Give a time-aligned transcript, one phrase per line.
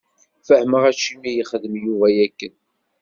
[0.47, 2.55] Fehmeɣ acimi yexdem Yuba akken.